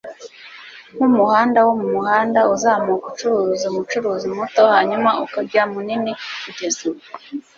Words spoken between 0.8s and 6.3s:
nkumuhanda wo mumuhanda, uzamuka ucuruza umucuruzi muto, hanyuma ukajya munini.